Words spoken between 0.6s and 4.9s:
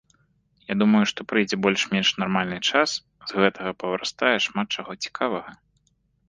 Я думаю, што прыйдзе больш-менш нармальны час, з гэтага павырастае шмат